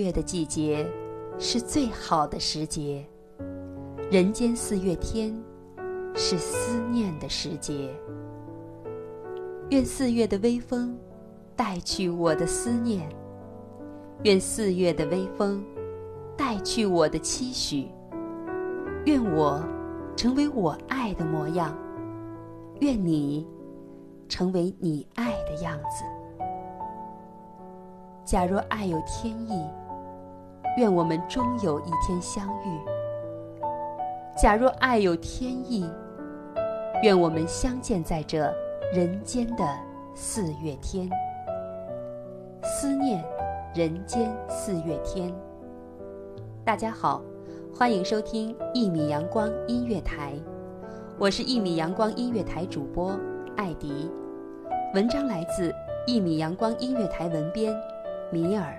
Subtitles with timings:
[0.00, 0.90] 月的季节
[1.38, 3.06] 是最好的时节，
[4.10, 5.38] 人间四月天
[6.14, 7.94] 是思念的时节。
[9.68, 10.98] 愿四月的微风
[11.54, 13.08] 带去我的思念，
[14.24, 15.62] 愿四月的微风
[16.36, 17.88] 带去我的期许。
[19.04, 19.62] 愿我
[20.16, 21.76] 成为我爱的模样，
[22.80, 23.46] 愿你
[24.28, 26.04] 成为你爱的样子。
[28.24, 29.64] 假若爱有天意，
[30.76, 32.80] 愿我们终有一天相遇。
[34.40, 35.84] 假若爱有天意，
[37.02, 38.52] 愿我们相见在这
[38.92, 39.64] 人间的
[40.14, 41.10] 四月天。
[42.62, 43.24] 思念
[43.74, 45.34] 人间四月天。
[46.64, 47.20] 大家好，
[47.74, 50.34] 欢迎收听一米阳光音乐台，
[51.18, 53.18] 我是一米阳光音乐台主播
[53.56, 54.08] 艾迪。
[54.94, 55.74] 文章来自
[56.06, 57.74] 一米阳光音乐台文编。
[58.30, 58.78] 米尔。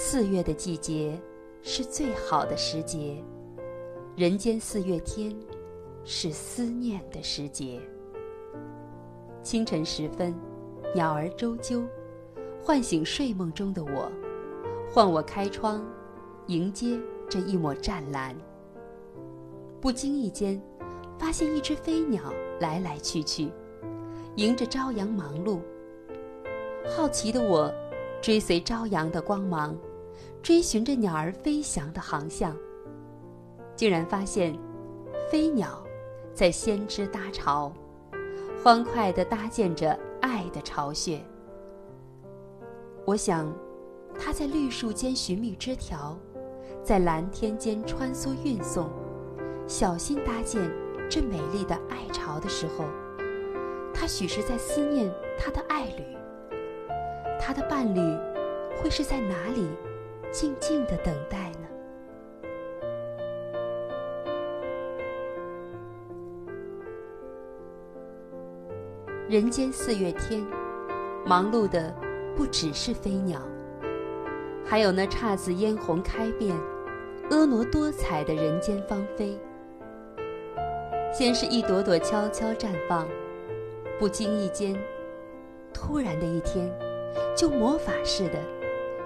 [0.00, 1.20] 四月的季节
[1.60, 3.20] 是最好的时节，
[4.14, 5.36] 人间四月天
[6.04, 7.80] 是思念的时节。
[9.42, 10.32] 清晨时分，
[10.94, 11.84] 鸟儿啾啾，
[12.62, 14.08] 唤醒睡梦中的我，
[14.88, 15.84] 唤我开窗，
[16.46, 16.96] 迎接
[17.28, 18.36] 这一抹湛蓝。
[19.80, 20.62] 不经意间，
[21.18, 23.50] 发现一只飞鸟来来去去，
[24.36, 25.58] 迎着朝阳忙碌。
[26.86, 27.68] 好奇的我，
[28.22, 29.76] 追随朝阳的光芒。
[30.42, 32.56] 追寻着鸟儿飞翔的航向，
[33.76, 34.58] 竟然发现，
[35.30, 35.82] 飞鸟
[36.32, 37.72] 在先知搭巢，
[38.62, 41.20] 欢快地搭建着爱的巢穴。
[43.04, 43.52] 我想，
[44.18, 46.18] 它在绿树间寻觅枝条，
[46.82, 48.90] 在蓝天间穿梭运送，
[49.66, 50.70] 小心搭建
[51.08, 52.84] 这美丽的爱巢的时候，
[53.92, 56.16] 它许是在思念它的爱侣。
[57.40, 58.00] 它的伴侣
[58.76, 59.66] 会是在哪里？
[60.30, 61.68] 静静的等待呢。
[69.28, 70.42] 人间四月天，
[71.26, 71.94] 忙碌的
[72.34, 73.40] 不只是飞鸟，
[74.64, 76.56] 还有那姹紫嫣红开遍、
[77.28, 79.38] 婀娜多彩的人间芳菲。
[81.12, 83.06] 先是一朵朵悄悄绽放，
[83.98, 84.74] 不经意间，
[85.74, 86.70] 突然的一天，
[87.36, 88.57] 就魔法似的。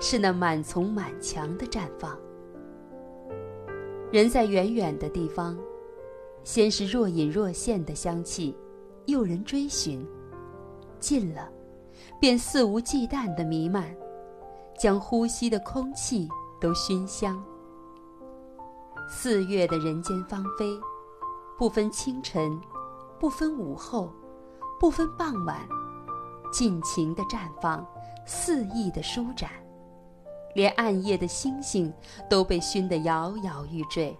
[0.04, 2.18] 是那满丛满墙的绽放。
[4.10, 5.56] 人在远远的地方，
[6.42, 8.52] 先是若隐若现的香气，
[9.06, 10.04] 诱人追寻；
[10.98, 11.48] 近了，
[12.18, 13.94] 便肆无忌惮的弥漫，
[14.76, 16.28] 将呼吸的空气
[16.60, 17.40] 都熏香。
[19.08, 20.76] 四月的人间芳菲，
[21.56, 22.60] 不分清晨，
[23.20, 24.12] 不分午后，
[24.80, 25.56] 不分傍晚，
[26.52, 27.86] 尽情的绽放，
[28.26, 29.48] 肆意的舒展，
[30.54, 31.92] 连暗夜的星星
[32.28, 34.16] 都被熏得摇摇欲坠，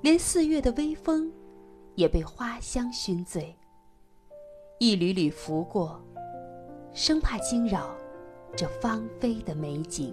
[0.00, 1.32] 连四月的微风
[1.94, 3.56] 也被花香熏醉。
[4.78, 6.00] 一缕缕拂过，
[6.92, 7.94] 生怕惊扰
[8.56, 10.12] 这芳菲的美景。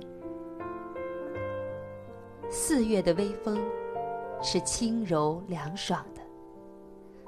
[2.50, 3.60] 四月的微风
[4.42, 6.22] 是轻柔凉爽的，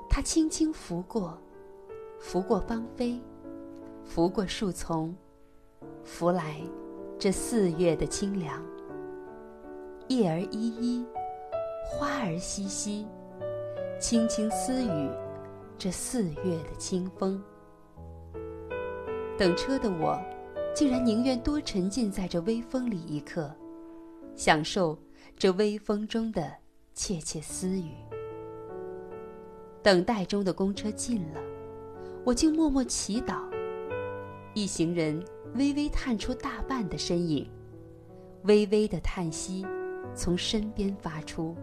[0.08, 1.38] 它轻轻拂过，
[2.20, 3.20] 拂过芳菲，
[4.06, 5.16] 拂过树丛，
[6.04, 6.62] 拂来
[7.20, 8.64] 这四月的清凉。
[10.08, 11.06] 叶儿依依，
[11.84, 13.06] 花儿淅淅，
[14.00, 15.10] 轻轻私语
[15.80, 17.42] 这四月的清风。
[19.36, 20.22] 等车的我，
[20.76, 23.52] 竟然宁愿多沉浸在这微风里一刻，
[24.36, 24.98] 享受。
[25.40, 26.52] 这微风中的
[26.96, 27.92] 窃窃私语。
[29.84, 31.40] 等待中的公车近了，
[32.26, 33.36] 我竟默默祈祷。
[34.56, 35.24] 一行人
[35.56, 37.50] 微微探出大半的身影，
[38.44, 39.66] 微微的叹息
[40.14, 41.56] 从身边发出，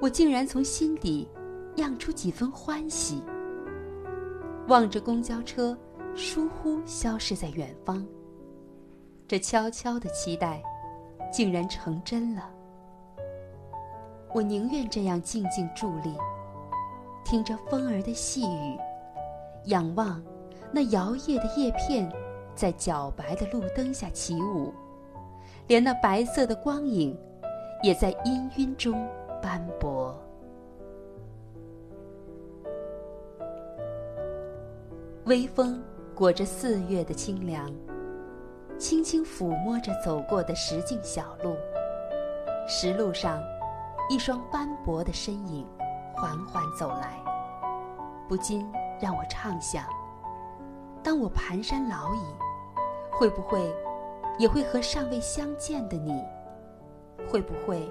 [0.00, 1.28] 我竟然从心底
[1.76, 3.22] 漾出几分欢喜。
[4.68, 5.76] 望着公交车
[6.14, 8.06] 疏忽消失在远方，
[9.26, 10.62] 这悄悄的期待，
[11.32, 12.50] 竟然成真了。
[14.32, 16.14] 我宁愿这样静静伫立，
[17.24, 18.78] 听着风儿的细语，
[19.64, 20.22] 仰望
[20.72, 22.08] 那摇曳的叶片
[22.54, 24.72] 在皎白的路灯下起舞，
[25.66, 27.18] 连那白色的光影
[27.82, 29.06] 也在氤氲中
[29.42, 30.14] 斑驳。
[35.24, 35.82] 微风
[36.14, 37.70] 裹着四月的清凉，
[38.78, 41.54] 轻轻抚摸着走过的石径小路，
[42.66, 43.40] 石路上。
[44.12, 45.64] 一双斑驳的身影，
[46.16, 47.22] 缓缓走来，
[48.28, 48.68] 不禁
[48.98, 49.84] 让我畅想：
[51.02, 52.20] 当我蹒跚老矣，
[53.10, 53.74] 会不会
[54.38, 56.22] 也会和尚未相见的你？
[57.28, 57.88] 会不会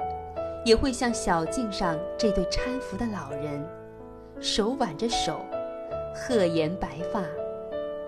[0.65, 3.65] 也会像小径上这对搀扶的老人，
[4.39, 5.39] 手挽着手，
[6.15, 7.21] 鹤颜白发，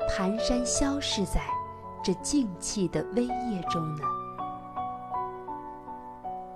[0.09, 1.41] 蹒跚消失在
[2.03, 4.03] 这静气的微夜中呢？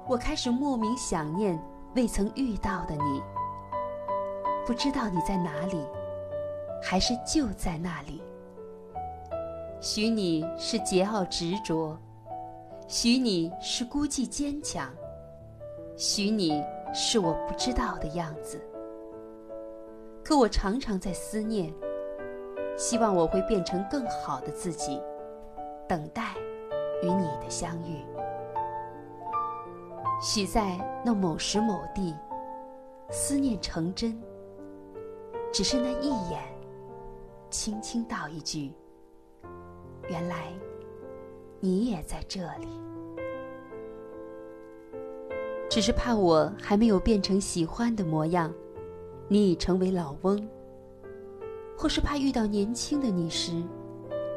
[0.08, 1.60] 我开始莫名想念
[1.96, 3.24] 未曾遇到的你，
[4.68, 5.84] 不知道你在哪里，
[6.84, 8.22] 还是就在那里。
[9.88, 11.96] 许你是桀骜执着，
[12.88, 14.92] 许你是孤寂坚强，
[15.96, 18.60] 许你是我不知道的样子。
[20.24, 21.72] 可我常常在思念，
[22.76, 25.00] 希望我会变成更好的自己，
[25.88, 26.34] 等待
[27.04, 28.04] 与你的相遇。
[30.20, 32.16] 许在那某时某地，
[33.12, 34.20] 思念成真。
[35.54, 36.42] 只是那一眼，
[37.52, 38.74] 轻轻道一句
[40.10, 40.52] ：“原来
[41.60, 42.68] 你也在这里。”
[45.70, 48.54] 只是怕我还没有变成喜欢的模样，
[49.28, 50.38] 你已成为老翁；
[51.78, 53.64] 或是怕遇到年轻的你时，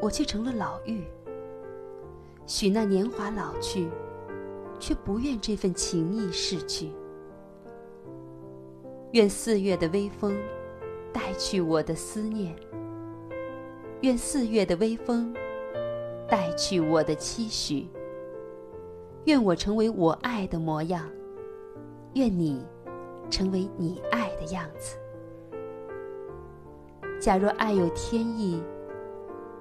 [0.00, 1.02] 我却成了老妪。
[2.46, 3.88] 许那年华老去。
[4.80, 6.92] 却不愿这份情谊逝去。
[9.10, 10.38] 愿四月的微风
[11.12, 12.54] 带去我的思念。
[14.02, 15.34] 愿四月的微风
[16.28, 17.88] 带去我的期许。
[19.24, 21.08] 愿我成为我爱的模样。
[22.14, 22.64] 愿你
[23.30, 24.96] 成为你爱的样子。
[27.20, 28.62] 假若爱有天意，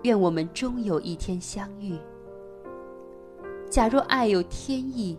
[0.04, 1.98] 愿我们终有一天相遇。
[3.70, 5.18] 假若爱有天意，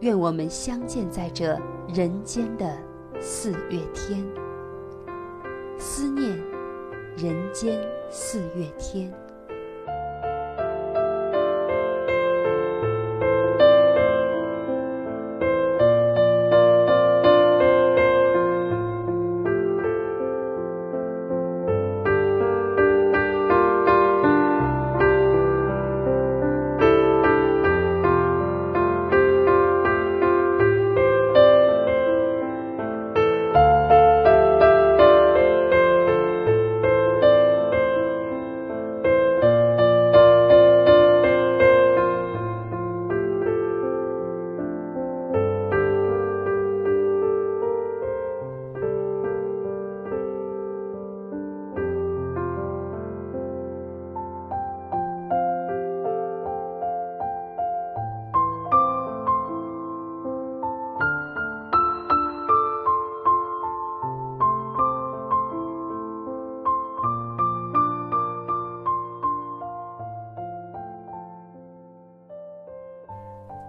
[0.00, 1.58] 愿我们相见在这
[1.94, 2.78] 人间的
[3.20, 4.24] 四月天。
[5.78, 6.38] 思念，
[7.16, 7.78] 人间
[8.10, 9.12] 四月天。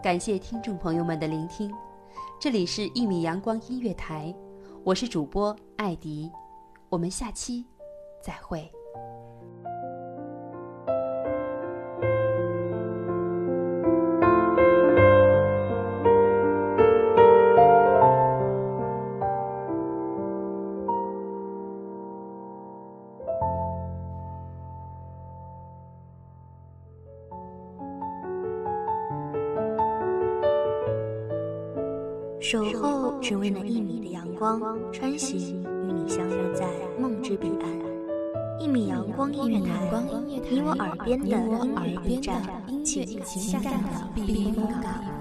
[0.07, 1.69] 感谢听众朋友们的聆听，
[2.39, 4.33] 这里是《一米阳光音乐台》，
[4.81, 6.31] 我是主播艾迪，
[6.87, 7.65] 我们下期
[8.23, 8.71] 再会。
[32.39, 36.67] 守候只为那一米的阳光，穿行与你相约在
[36.99, 37.69] 梦之彼岸。
[38.59, 39.89] 一米阳光音乐台，
[40.49, 42.43] 你我耳边的音乐驿站，
[42.83, 45.16] 情感的避风港。